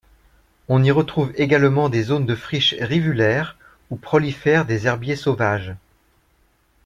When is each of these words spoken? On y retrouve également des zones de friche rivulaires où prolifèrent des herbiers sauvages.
On 0.67 0.81
y 0.83 0.89
retrouve 0.89 1.31
également 1.35 1.87
des 1.87 2.01
zones 2.01 2.25
de 2.25 2.33
friche 2.33 2.73
rivulaires 2.79 3.55
où 3.91 3.97
prolifèrent 3.97 4.65
des 4.65 4.87
herbiers 4.87 5.15
sauvages. 5.15 5.75